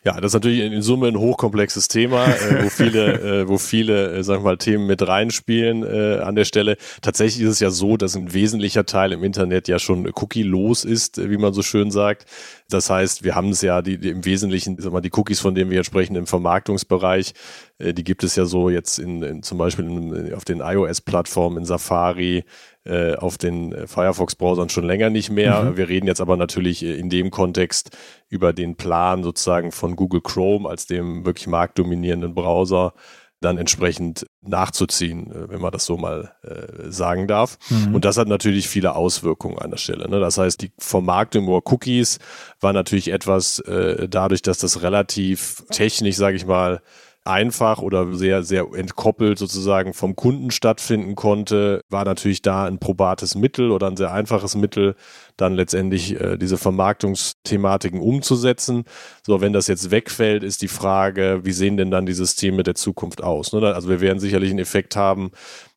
Ja, 0.05 0.15
das 0.21 0.31
ist 0.31 0.35
natürlich 0.35 0.61
in 0.61 0.83
Summe 0.83 1.07
ein 1.07 1.17
hochkomplexes 1.17 1.87
Thema, 1.87 2.27
äh, 2.27 2.65
wo 2.65 2.69
viele, 2.71 3.43
äh, 3.43 3.49
wo 3.49 3.57
viele, 3.57 4.17
äh, 4.17 4.25
sagen 4.25 4.43
wir 4.43 4.51
mal, 4.51 4.57
Themen 4.57 4.87
mit 4.89 5.07
reinspielen 5.07 5.85
äh, 5.85 6.19
an 6.21 6.35
der 6.35 6.45
Stelle. 6.45 6.77
Tatsächlich 7.03 7.45
ist 7.45 7.51
es 7.51 7.61
ja 7.61 7.71
so, 7.71 7.97
dass 7.97 8.17
ein 8.17 8.33
wesentlicher 8.35 8.85
Teil 8.85 9.13
im 9.13 9.23
Internet 9.23 9.69
ja 9.69 9.79
schon 9.79 10.11
cookie-los 10.13 10.85
ist, 10.85 11.19
wie 11.31 11.37
man 11.37 11.53
so 11.53 11.63
schön 11.63 11.93
sagt. 11.93 12.27
Das 12.69 12.91
heißt, 12.91 13.23
wir 13.23 13.37
haben 13.37 13.51
es 13.51 13.63
ja 13.63 13.81
die, 13.81 13.97
die 13.97 14.09
im 14.09 14.25
Wesentlichen, 14.25 14.77
sag 14.81 14.93
mal, 14.93 15.03
die 15.03 15.13
Cookies, 15.13 15.39
von 15.39 15.55
denen 15.55 15.71
wir 15.71 15.77
jetzt 15.77 15.87
sprechen, 15.87 16.17
im 16.17 16.27
Vermarktungsbereich, 16.27 17.35
äh, 17.79 17.95
die 17.95 18.03
gibt 18.03 18.25
es 18.25 18.35
ja 18.35 18.45
so 18.45 18.71
jetzt 18.71 18.99
in, 18.99 19.23
in 19.23 19.43
zum 19.45 19.59
Beispiel 19.59 19.85
in, 19.85 20.35
auf 20.35 20.45
den 20.45 20.59
iOS-Plattformen, 20.59 21.59
in 21.59 21.65
Safari, 21.65 22.43
äh, 22.85 23.15
auf 23.15 23.39
den 23.39 23.73
äh, 23.73 23.87
Firefox-Browsern 23.87 24.69
schon 24.69 24.85
länger 24.85 25.11
nicht 25.11 25.31
mehr. 25.31 25.63
Mhm. 25.63 25.77
Wir 25.77 25.89
reden 25.89 26.07
jetzt 26.07 26.21
aber 26.21 26.37
natürlich 26.37 26.85
äh, 26.85 26.95
in 26.95 27.11
dem 27.11 27.31
Kontext 27.31 27.97
über 28.29 28.53
den 28.53 28.77
Plan 28.77 29.23
sozusagen 29.23 29.73
von 29.73 29.97
Google 29.97 30.21
Chrome 30.21 30.69
als 30.69 30.87
dem 30.87 31.25
wirklich 31.25 31.47
marktdominierenden 31.47 32.35
Browser 32.35 32.95
dann 33.41 33.59
entsprechend 33.59 34.27
nachzuziehen, 34.41 35.31
wenn 35.33 35.61
man 35.61 35.73
das 35.73 35.85
so 35.85 35.97
mal 35.97 36.33
äh, 36.43 36.91
sagen 36.91 37.27
darf. 37.27 37.59
Mhm. 37.71 37.95
Und 37.95 38.05
das 38.05 38.17
hat 38.17 38.29
natürlich 38.29 38.69
viele 38.69 38.95
Auswirkungen 38.95 39.59
an 39.59 39.71
der 39.71 39.79
Stelle. 39.79 40.09
Ne? 40.09 40.21
Das 40.21 40.39
heißt, 40.39 40.63
die 40.63 40.73
Vermarktung 40.79 41.45
über 41.45 41.61
Cookies 41.65 42.19
war 42.61 42.73
natürlich 42.73 43.09
etwas 43.09 43.59
äh, 43.61 44.09
dadurch, 44.09 44.43
dass 44.43 44.59
das 44.59 44.83
relativ 44.83 45.65
technisch, 45.71 46.17
sage 46.17 46.37
ich 46.37 46.47
mal, 46.47 46.83
einfach 47.25 47.81
oder 47.81 48.13
sehr, 48.15 48.43
sehr 48.43 48.67
entkoppelt 48.75 49.39
sozusagen 49.39 49.95
vom 49.95 50.17
Kunden 50.17 50.51
stattfinden 50.51 51.15
konnte, 51.15 51.83
war 51.89 52.05
natürlich 52.05 52.43
da 52.43 52.65
ein 52.65 52.79
probates 52.79 53.35
Mittel 53.35 53.71
oder 53.71 53.87
ein 53.87 53.97
sehr 53.97 54.13
einfaches 54.13 54.57
Mittel, 54.57 54.97
dann 55.37 55.55
letztendlich 55.55 56.21
äh, 56.21 56.37
diese 56.37 56.59
Vermarktungsthematiken 56.59 58.01
umzusetzen. 58.01 58.85
So, 59.25 59.41
wenn 59.41 59.53
das 59.53 59.69
jetzt 59.69 59.91
wegfällt, 59.91 60.43
ist 60.43 60.63
die 60.63 60.69
Frage, 60.69 61.41
wie 61.45 61.53
sehen 61.53 61.77
denn 61.77 61.91
dann 61.91 62.07
die 62.07 62.13
Systeme 62.13 62.65
der 62.65 62.75
Zukunft 62.75 63.23
aus? 63.23 63.53
Ne? 63.53 63.75
Also 63.75 63.89
wir 63.89 64.01
werden 64.01 64.19
sicherlich 64.19 64.51
einen 64.51 64.59
Effekt 64.59 64.97
haben, 64.97 65.31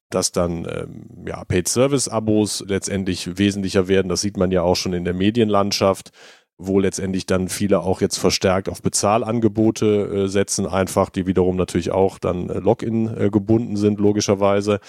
dass 0.10 0.32
dann 0.32 0.66
ähm, 0.70 1.26
ja, 1.28 1.44
Paid-Service-Abos 1.44 2.66
letztendlich 2.68 3.38
wesentlicher 3.38 3.88
werden. 3.88 4.10
Das 4.10 4.22
sieht 4.22 4.38
man 4.38 4.52
ja 4.52 4.62
auch 4.62 4.76
schon 4.76 4.94
in 4.94 5.04
der 5.04 5.14
Medienlandschaft 5.14 6.12
wo 6.58 6.80
letztendlich 6.80 7.26
dann 7.26 7.50
viele 7.50 7.82
auch 7.82 8.02
jetzt 8.02 8.18
verstärkt 8.18 8.70
auf 8.70 8.82
Bezahlangebote 8.82 9.86
äh, 10.26 10.28
setzen, 10.28 10.66
einfach, 10.66 11.10
die 11.10 11.28
wiederum 11.28 11.58
natürlich 11.58 11.92
auch 11.92 12.18
dann 12.18 12.50
äh, 12.50 12.60
Login 12.60 13.08
äh, 13.16 13.30
gebunden 13.30 13.76
sind, 13.76 14.00
logischerweise. 14.00 14.80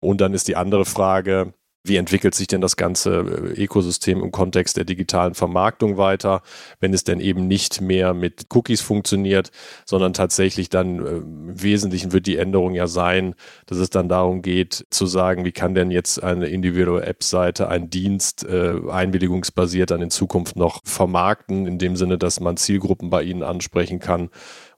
Und 0.00 0.20
dann 0.20 0.34
ist 0.34 0.48
die 0.48 0.56
andere 0.56 0.84
Frage, 0.84 1.54
wie 1.84 1.96
entwickelt 1.96 2.34
sich 2.34 2.46
denn 2.46 2.60
das 2.60 2.76
ganze 2.76 3.10
äh, 3.20 3.62
Ökosystem 3.64 4.22
im 4.22 4.30
Kontext 4.30 4.76
der 4.76 4.84
digitalen 4.84 5.34
Vermarktung 5.34 5.96
weiter, 5.96 6.42
wenn 6.80 6.94
es 6.94 7.04
denn 7.04 7.18
eben 7.18 7.48
nicht 7.48 7.80
mehr 7.80 8.14
mit 8.14 8.46
Cookies 8.54 8.80
funktioniert, 8.80 9.50
sondern 9.84 10.12
tatsächlich 10.12 10.68
dann 10.68 10.98
äh, 11.04 11.08
im 11.16 11.62
Wesentlichen 11.62 12.12
wird 12.12 12.26
die 12.26 12.36
Änderung 12.36 12.74
ja 12.74 12.86
sein, 12.86 13.34
dass 13.66 13.78
es 13.78 13.90
dann 13.90 14.08
darum 14.08 14.42
geht 14.42 14.86
zu 14.90 15.06
sagen, 15.06 15.44
wie 15.44 15.52
kann 15.52 15.74
denn 15.74 15.90
jetzt 15.90 16.22
eine 16.22 16.46
individuelle 16.46 17.04
App-Seite 17.04 17.68
einen 17.68 17.90
Dienst 17.90 18.44
äh, 18.44 18.74
einwilligungsbasiert 18.88 19.90
dann 19.90 20.02
in 20.02 20.10
Zukunft 20.10 20.56
noch 20.56 20.80
vermarkten, 20.84 21.66
in 21.66 21.78
dem 21.78 21.96
Sinne, 21.96 22.16
dass 22.16 22.38
man 22.38 22.56
Zielgruppen 22.56 23.10
bei 23.10 23.22
ihnen 23.22 23.42
ansprechen 23.42 23.98
kann 23.98 24.30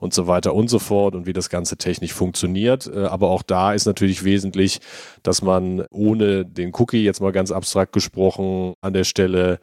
und 0.04 0.12
so 0.12 0.26
weiter 0.26 0.54
und 0.54 0.68
so 0.68 0.78
fort 0.78 1.14
und 1.14 1.26
wie 1.26 1.32
das 1.32 1.48
Ganze 1.48 1.78
technisch 1.78 2.12
funktioniert. 2.12 2.86
Äh, 2.86 3.06
aber 3.06 3.30
auch 3.30 3.42
da 3.42 3.72
ist 3.72 3.86
natürlich 3.86 4.22
wesentlich, 4.22 4.80
dass 5.22 5.40
man 5.42 5.86
ohne 5.90 6.44
den 6.44 6.72
Cookie, 6.74 7.02
jetzt 7.02 7.22
mal 7.22 7.32
ganz 7.32 7.50
abstrakt 7.50 7.92
gesprochen, 7.92 8.74
an 8.82 8.92
der 8.92 9.04
Stelle 9.04 9.58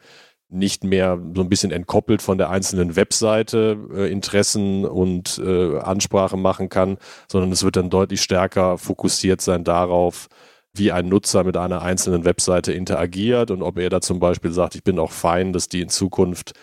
nicht 0.49 0.83
mehr 0.83 1.17
so 1.35 1.41
ein 1.41 1.47
bisschen 1.49 1.71
entkoppelt 1.71 2.21
von 2.23 2.39
der 2.39 2.49
einzelnen 2.49 2.95
Webseite 2.95 3.77
äh, 3.93 4.11
Interessen 4.11 4.83
und 4.83 5.39
äh, 5.45 5.77
Ansprache 5.77 6.37
machen 6.37 6.69
kann, 6.69 6.97
sondern 7.31 7.51
es 7.51 7.63
wird 7.63 7.75
dann 7.77 7.91
deutlich 7.91 8.21
stärker 8.21 8.79
fokussiert 8.79 9.41
sein 9.41 9.63
darauf, 9.63 10.27
wie 10.73 10.91
ein 10.91 11.07
Nutzer 11.07 11.43
mit 11.43 11.55
einer 11.55 11.83
einzelnen 11.83 12.25
Webseite 12.25 12.73
interagiert 12.73 13.51
und 13.51 13.61
ob 13.61 13.77
er 13.77 13.89
da 13.89 14.01
zum 14.01 14.19
Beispiel 14.19 14.51
sagt, 14.51 14.73
ich 14.73 14.83
bin 14.83 14.97
auch 14.97 15.11
fein, 15.11 15.53
dass 15.53 15.69
die 15.69 15.81
in 15.81 15.89
Zukunft 15.89 16.53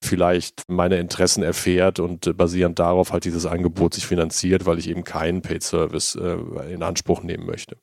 vielleicht 0.00 0.62
meine 0.68 0.98
Interessen 0.98 1.42
erfährt 1.42 2.00
und 2.00 2.26
äh, 2.26 2.32
basierend 2.32 2.78
darauf 2.78 3.12
halt 3.12 3.24
dieses 3.24 3.46
Angebot 3.46 3.94
sich 3.94 4.06
finanziert, 4.06 4.66
weil 4.66 4.78
ich 4.78 4.88
eben 4.88 5.04
keinen 5.04 5.42
Paid 5.42 5.62
Service 5.62 6.14
äh, 6.14 6.36
in 6.72 6.82
Anspruch 6.82 7.22
nehmen 7.22 7.46
möchte. 7.46 7.76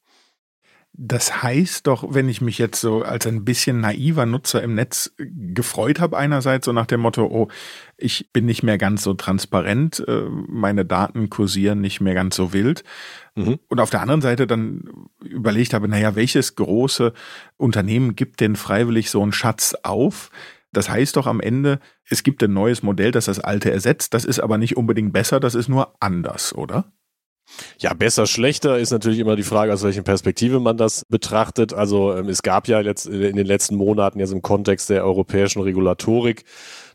Das 0.97 1.43
heißt 1.43 1.87
doch, 1.87 2.13
wenn 2.13 2.29
ich 2.29 2.39
mich 2.39 2.57
jetzt 2.57 2.79
so 2.79 3.03
als 3.03 3.27
ein 3.27 3.43
bisschen 3.43 3.81
naiver 3.81 4.25
Nutzer 4.25 4.63
im 4.63 4.75
Netz 4.75 5.13
gefreut 5.17 5.99
habe, 5.99 6.17
einerseits 6.17 6.65
so 6.65 6.71
nach 6.71 6.85
dem 6.85 7.01
Motto, 7.01 7.25
oh, 7.25 7.49
ich 7.97 8.31
bin 8.31 8.45
nicht 8.45 8.63
mehr 8.63 8.77
ganz 8.77 9.03
so 9.03 9.13
transparent, 9.13 10.01
äh, 10.07 10.21
meine 10.47 10.85
Daten 10.85 11.29
kursieren 11.29 11.81
nicht 11.81 11.99
mehr 11.99 12.13
ganz 12.13 12.37
so 12.37 12.53
wild. 12.53 12.85
Mhm. 13.35 13.59
Und 13.67 13.81
auf 13.81 13.89
der 13.89 14.01
anderen 14.01 14.21
Seite 14.21 14.47
dann 14.47 15.09
überlegt 15.21 15.73
habe, 15.73 15.89
naja, 15.89 16.15
welches 16.15 16.55
große 16.55 17.11
Unternehmen 17.57 18.15
gibt 18.15 18.39
denn 18.39 18.55
freiwillig 18.55 19.09
so 19.09 19.21
einen 19.21 19.33
Schatz 19.33 19.75
auf? 19.83 20.31
Das 20.75 20.89
heißt 20.89 21.15
doch 21.15 21.27
am 21.27 21.39
Ende, 21.39 21.79
es 22.09 22.23
gibt 22.23 22.43
ein 22.43 22.53
neues 22.53 22.83
Modell, 22.83 23.11
das 23.11 23.25
das 23.25 23.39
alte 23.39 23.71
ersetzt. 23.71 24.13
Das 24.13 24.25
ist 24.25 24.39
aber 24.39 24.57
nicht 24.57 24.77
unbedingt 24.77 25.13
besser, 25.13 25.39
das 25.39 25.55
ist 25.55 25.69
nur 25.69 25.95
anders, 25.99 26.53
oder? 26.53 26.91
Ja, 27.77 27.93
besser, 27.93 28.25
schlechter 28.25 28.79
ist 28.79 28.91
natürlich 28.91 29.19
immer 29.19 29.35
die 29.35 29.43
Frage, 29.43 29.71
aus 29.71 29.83
welcher 29.83 30.01
Perspektive 30.01 30.59
man 30.59 30.77
das 30.77 31.03
betrachtet. 31.09 31.73
Also 31.73 32.15
ähm, 32.15 32.27
es 32.27 32.41
gab 32.41 32.67
ja 32.67 32.81
jetzt 32.81 33.05
in 33.05 33.35
den 33.35 33.45
letzten 33.45 33.75
Monaten 33.75 34.19
jetzt 34.19 34.31
im 34.33 34.41
Kontext 34.41 34.89
der 34.89 35.05
europäischen 35.05 35.61
Regulatorik 35.61 36.43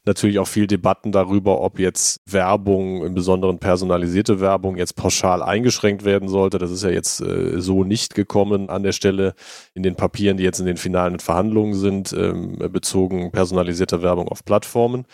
natürlich 0.05 0.39
auch 0.39 0.49
viel 0.49 0.67
Debatten 0.67 1.13
darüber, 1.13 1.61
ob 1.61 1.79
jetzt 1.79 2.21
Werbung, 2.27 3.05
im 3.05 3.15
Besonderen 3.15 3.59
personalisierte 3.59 4.41
Werbung, 4.41 4.77
jetzt 4.77 4.97
pauschal 4.97 5.43
eingeschränkt 5.43 6.05
werden 6.05 6.29
sollte. 6.29 6.59
Das 6.59 6.71
ist 6.71 6.83
ja 6.83 6.91
jetzt 6.91 7.21
äh, 7.21 7.61
so 7.61 7.85
nicht 7.85 8.15
gekommen 8.15 8.71
an 8.71 8.83
der 8.83 8.93
Stelle 8.93 9.35
in 9.75 9.83
den 9.83 9.97
Papieren, 9.97 10.39
die 10.39 10.45
jetzt 10.45 10.61
in 10.61 10.67
den 10.67 10.79
finalen 10.79 11.21
Verhandlungen 11.21 11.75
sind, 11.75 12.13
ähm, 12.13 12.59
bezogen 12.73 13.31
personalisierte 13.31 14.03
Werbung 14.03 14.29
auf 14.29 14.45
Plattformen. 14.45 15.05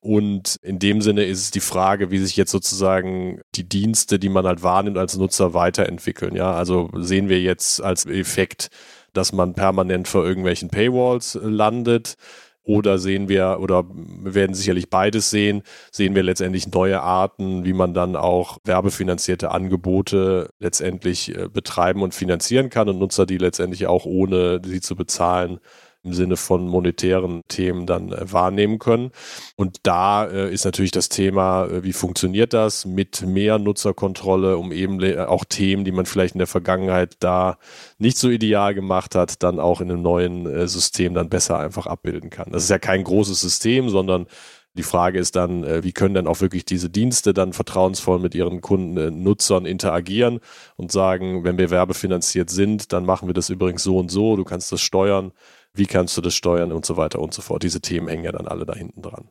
Und 0.00 0.56
in 0.62 0.80
dem 0.80 1.00
Sinne 1.00 1.24
ist 1.24 1.40
es 1.40 1.50
die 1.52 1.60
Frage, 1.60 2.10
wie 2.10 2.18
sich 2.18 2.36
jetzt 2.36 2.50
sozusagen 2.50 3.40
die 3.54 3.68
Dienste, 3.68 4.18
die 4.18 4.28
man 4.28 4.44
halt 4.44 4.64
wahrnimmt 4.64 4.98
als 4.98 5.16
Nutzer, 5.16 5.54
weiterentwickeln. 5.54 6.34
Ja, 6.34 6.52
also 6.52 6.90
sehen 6.96 7.28
wir 7.28 7.40
jetzt 7.40 7.80
als 7.80 8.06
Effekt, 8.06 8.70
dass 9.12 9.32
man 9.32 9.54
permanent 9.54 10.08
vor 10.08 10.24
irgendwelchen 10.24 10.70
Paywalls 10.70 11.38
landet 11.40 12.16
oder 12.64 12.98
sehen 12.98 13.28
wir, 13.28 13.58
oder 13.60 13.84
wir 13.88 14.34
werden 14.34 14.54
sicherlich 14.54 14.88
beides 14.88 15.30
sehen, 15.30 15.62
sehen 15.90 16.14
wir 16.14 16.22
letztendlich 16.22 16.68
neue 16.68 17.00
Arten, 17.00 17.64
wie 17.64 17.72
man 17.72 17.94
dann 17.94 18.16
auch 18.16 18.58
werbefinanzierte 18.64 19.50
Angebote 19.50 20.50
letztendlich 20.58 21.36
äh, 21.36 21.48
betreiben 21.48 22.02
und 22.02 22.14
finanzieren 22.14 22.70
kann 22.70 22.88
und 22.88 22.98
Nutzer, 22.98 23.26
die 23.26 23.38
letztendlich 23.38 23.86
auch 23.86 24.04
ohne 24.04 24.60
sie 24.64 24.80
zu 24.80 24.96
bezahlen 24.96 25.60
im 26.04 26.12
Sinne 26.12 26.36
von 26.36 26.66
monetären 26.68 27.42
Themen 27.48 27.86
dann 27.86 28.12
äh, 28.12 28.32
wahrnehmen 28.32 28.78
können. 28.78 29.10
Und 29.56 29.78
da 29.84 30.26
äh, 30.26 30.52
ist 30.52 30.64
natürlich 30.64 30.90
das 30.90 31.08
Thema, 31.08 31.66
äh, 31.66 31.84
wie 31.84 31.92
funktioniert 31.92 32.52
das 32.52 32.84
mit 32.84 33.22
mehr 33.22 33.58
Nutzerkontrolle, 33.58 34.56
um 34.56 34.72
eben 34.72 35.00
auch 35.18 35.44
Themen, 35.44 35.84
die 35.84 35.92
man 35.92 36.06
vielleicht 36.06 36.34
in 36.34 36.38
der 36.38 36.46
Vergangenheit 36.46 37.16
da 37.20 37.58
nicht 37.98 38.18
so 38.18 38.28
ideal 38.28 38.74
gemacht 38.74 39.14
hat, 39.14 39.42
dann 39.42 39.60
auch 39.60 39.80
in 39.80 39.90
einem 39.90 40.02
neuen 40.02 40.46
äh, 40.46 40.66
System 40.66 41.14
dann 41.14 41.28
besser 41.28 41.58
einfach 41.58 41.86
abbilden 41.86 42.30
kann. 42.30 42.50
Das 42.50 42.64
ist 42.64 42.70
ja 42.70 42.78
kein 42.78 43.04
großes 43.04 43.40
System, 43.40 43.88
sondern 43.88 44.26
die 44.74 44.82
Frage 44.82 45.18
ist 45.18 45.36
dann, 45.36 45.64
äh, 45.64 45.84
wie 45.84 45.92
können 45.92 46.14
dann 46.14 46.26
auch 46.26 46.40
wirklich 46.40 46.64
diese 46.64 46.88
Dienste 46.88 47.34
dann 47.34 47.52
vertrauensvoll 47.52 48.18
mit 48.18 48.34
ihren 48.34 48.62
Kunden, 48.62 48.96
äh, 48.96 49.10
Nutzern 49.10 49.66
interagieren 49.66 50.40
und 50.76 50.90
sagen, 50.90 51.44
wenn 51.44 51.58
wir 51.58 51.70
werbefinanziert 51.70 52.48
sind, 52.48 52.92
dann 52.92 53.04
machen 53.04 53.28
wir 53.28 53.34
das 53.34 53.50
übrigens 53.50 53.82
so 53.82 53.98
und 53.98 54.10
so, 54.10 54.36
du 54.36 54.44
kannst 54.44 54.72
das 54.72 54.80
steuern 54.80 55.32
wie 55.74 55.86
kannst 55.86 56.16
du 56.16 56.20
das 56.20 56.34
steuern 56.34 56.72
und 56.72 56.84
so 56.84 56.96
weiter 56.96 57.20
und 57.20 57.32
so 57.32 57.42
fort. 57.42 57.62
Diese 57.62 57.80
Themen 57.80 58.08
hängen 58.08 58.24
ja 58.24 58.32
dann 58.32 58.46
alle 58.46 58.66
da 58.66 58.74
hinten 58.74 59.02
dran. 59.02 59.28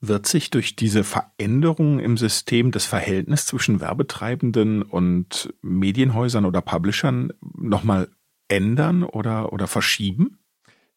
Wird 0.00 0.26
sich 0.26 0.50
durch 0.50 0.76
diese 0.76 1.04
Veränderungen 1.04 1.98
im 1.98 2.18
System 2.18 2.70
das 2.70 2.84
Verhältnis 2.84 3.46
zwischen 3.46 3.80
Werbetreibenden 3.80 4.82
und 4.82 5.54
Medienhäusern 5.62 6.44
oder 6.44 6.60
Publishern 6.60 7.32
nochmal 7.56 8.08
ändern 8.48 9.02
oder, 9.02 9.52
oder 9.52 9.66
verschieben? 9.66 10.38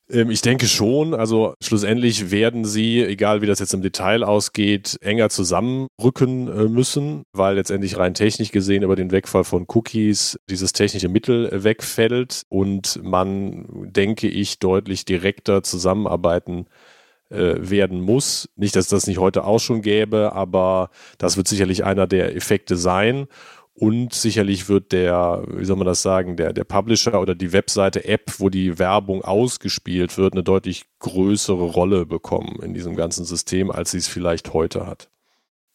Ähm, 0.09 0.29
ich 0.31 0.41
denke 0.41 0.67
schon. 0.67 1.13
Also 1.13 1.53
schlussendlich 1.61 2.31
werden 2.31 2.65
sie, 2.65 3.03
egal 3.03 3.41
wie 3.41 3.45
das 3.45 3.59
jetzt 3.59 3.73
im 3.73 3.81
Detail 3.81 4.23
ausgeht, 4.23 4.97
enger 5.01 5.29
zusammenrücken 5.29 6.47
äh, 6.47 6.69
müssen, 6.69 7.23
weil 7.33 7.55
letztendlich 7.55 7.97
rein 7.97 8.13
technisch 8.13 8.51
gesehen 8.51 8.83
über 8.83 8.95
den 8.95 9.11
Wegfall 9.11 9.43
von 9.43 9.65
Cookies 9.67 10.39
dieses 10.49 10.73
technische 10.73 11.09
Mittel 11.09 11.63
wegfällt 11.63 12.43
und 12.49 13.01
man, 13.03 13.65
denke 13.91 14.27
ich, 14.27 14.59
deutlich 14.59 15.05
direkter 15.05 15.63
zusammenarbeiten 15.63 16.67
äh, 17.29 17.55
werden 17.57 17.99
muss. 17.99 18.49
Nicht, 18.55 18.75
dass 18.75 18.87
das 18.87 19.07
nicht 19.07 19.17
heute 19.17 19.43
auch 19.43 19.59
schon 19.59 19.81
gäbe, 19.81 20.31
aber 20.33 20.89
das 21.17 21.35
wird 21.35 21.47
sicherlich 21.47 21.83
einer 21.83 22.07
der 22.07 22.35
Effekte 22.35 22.77
sein. 22.77 23.27
Und 23.79 24.11
sicherlich 24.15 24.69
wird 24.69 24.91
der, 24.91 25.43
wie 25.49 25.63
soll 25.63 25.75
man 25.75 25.85
das 25.85 26.01
sagen, 26.01 26.35
der, 26.35 26.51
der 26.51 26.63
Publisher 26.63 27.21
oder 27.21 27.35
die 27.35 27.53
Webseite 27.53 28.05
App, 28.05 28.33
wo 28.39 28.49
die 28.49 28.79
Werbung 28.79 29.23
ausgespielt 29.23 30.17
wird, 30.17 30.33
eine 30.33 30.41
deutlich 30.41 30.85
größere 30.97 31.63
Rolle 31.63 32.07
bekommen 32.07 32.57
in 32.63 32.73
diesem 32.73 32.95
ganzen 32.95 33.23
System, 33.23 33.69
als 33.69 33.91
sie 33.91 33.99
es 33.99 34.07
vielleicht 34.07 34.51
heute 34.53 34.87
hat. 34.87 35.09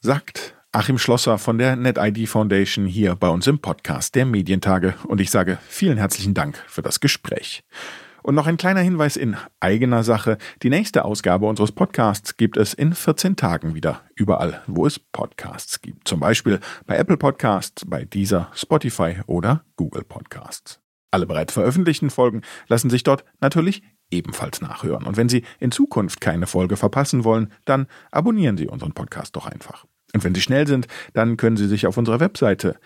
Sagt 0.00 0.56
Achim 0.72 0.98
Schlosser 0.98 1.38
von 1.38 1.58
der 1.58 1.76
NetID 1.76 2.28
Foundation 2.28 2.86
hier 2.86 3.14
bei 3.14 3.28
uns 3.28 3.46
im 3.46 3.60
Podcast 3.60 4.16
der 4.16 4.26
Medientage. 4.26 4.94
Und 5.06 5.20
ich 5.20 5.30
sage 5.30 5.58
vielen 5.68 5.96
herzlichen 5.96 6.34
Dank 6.34 6.56
für 6.66 6.82
das 6.82 6.98
Gespräch. 6.98 7.62
Und 8.22 8.34
noch 8.34 8.46
ein 8.46 8.56
kleiner 8.56 8.80
Hinweis 8.80 9.16
in 9.16 9.36
eigener 9.60 10.04
Sache. 10.04 10.38
Die 10.62 10.70
nächste 10.70 11.04
Ausgabe 11.04 11.46
unseres 11.46 11.72
Podcasts 11.72 12.36
gibt 12.36 12.56
es 12.56 12.72
in 12.72 12.94
14 12.94 13.36
Tagen 13.36 13.74
wieder. 13.74 14.00
Überall, 14.14 14.62
wo 14.66 14.86
es 14.86 14.98
Podcasts 14.98 15.80
gibt. 15.80 16.06
Zum 16.06 16.20
Beispiel 16.20 16.60
bei 16.86 16.96
Apple 16.96 17.16
Podcasts, 17.16 17.84
bei 17.84 18.04
Deezer, 18.04 18.50
Spotify 18.54 19.16
oder 19.26 19.64
Google 19.76 20.04
Podcasts. 20.04 20.78
Alle 21.10 21.26
bereits 21.26 21.52
veröffentlichten 21.52 22.10
Folgen 22.10 22.42
lassen 22.68 22.90
sich 22.90 23.02
dort 23.02 23.24
natürlich 23.40 23.82
ebenfalls 24.10 24.60
nachhören. 24.60 25.04
Und 25.04 25.16
wenn 25.16 25.28
Sie 25.28 25.44
in 25.58 25.72
Zukunft 25.72 26.20
keine 26.20 26.46
Folge 26.46 26.76
verpassen 26.76 27.24
wollen, 27.24 27.52
dann 27.64 27.86
abonnieren 28.10 28.56
Sie 28.56 28.68
unseren 28.68 28.92
Podcast 28.92 29.36
doch 29.36 29.46
einfach. 29.46 29.84
Und 30.14 30.24
wenn 30.24 30.34
Sie 30.34 30.42
schnell 30.42 30.66
sind, 30.66 30.88
dann 31.14 31.36
können 31.36 31.56
Sie 31.56 31.66
sich 31.66 31.86
auf 31.86 31.96
unserer 31.96 32.20
Webseite 32.20 32.76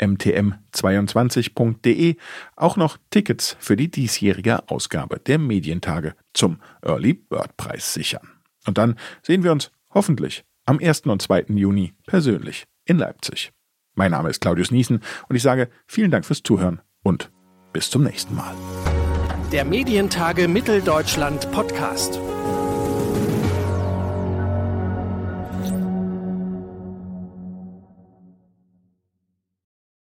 www.mtm22.de 0.00 2.16
auch 2.56 2.76
noch 2.76 2.98
Tickets 3.10 3.56
für 3.58 3.76
die 3.76 3.90
diesjährige 3.90 4.68
Ausgabe 4.68 5.18
der 5.18 5.38
Medientage 5.38 6.14
zum 6.32 6.60
Early 6.82 7.14
Bird 7.14 7.56
Preis 7.56 7.94
sichern. 7.94 8.28
Und 8.66 8.78
dann 8.78 8.96
sehen 9.22 9.44
wir 9.44 9.52
uns 9.52 9.70
hoffentlich 9.90 10.44
am 10.66 10.78
1. 10.78 11.02
und 11.02 11.22
2. 11.22 11.46
Juni 11.48 11.94
persönlich 12.06 12.64
in 12.84 12.98
Leipzig. 12.98 13.52
Mein 13.94 14.10
Name 14.10 14.30
ist 14.30 14.40
Claudius 14.40 14.70
Niesen 14.70 15.00
und 15.28 15.36
ich 15.36 15.42
sage 15.42 15.68
vielen 15.86 16.10
Dank 16.10 16.24
fürs 16.24 16.42
Zuhören 16.42 16.80
und 17.02 17.30
bis 17.72 17.90
zum 17.90 18.04
nächsten 18.04 18.34
Mal. 18.34 18.54
Der 19.52 19.64
Medientage 19.64 20.48
Mitteldeutschland 20.48 21.50
Podcast. 21.52 22.18